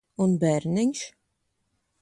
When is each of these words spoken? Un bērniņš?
Un 0.25 0.31
bērniņš? 0.43 1.05